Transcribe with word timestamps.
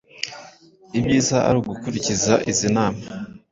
ibyiza 0.97 1.37
ari 1.47 1.57
ugukurikiza 1.61 2.33
izi 2.51 2.67
nama 2.75 3.01